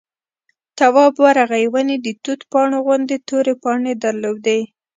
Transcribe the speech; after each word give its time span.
تواب 0.77 1.13
ورغی 1.23 1.65
ونې 1.73 1.97
د 2.05 2.07
توت 2.23 2.41
پاڼو 2.51 2.79
غوندې 2.85 3.17
تورې 3.27 3.53
پاڼې 3.63 3.93
درلودې. 4.03 4.61